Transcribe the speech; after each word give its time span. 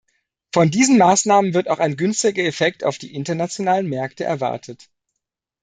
Von 0.51 0.71
diesen 0.71 0.97
Maßnahmen 0.97 1.53
wird 1.53 1.69
auch 1.69 1.77
ein 1.77 1.95
günstiger 1.95 2.41
Effekt 2.43 2.83
auf 2.83 2.97
die 2.97 3.13
internationalen 3.13 3.87
Märkte 3.87 4.23
erwartet. 4.23 4.89